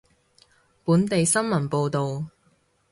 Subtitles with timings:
[0.83, 2.25] 本地新聞報道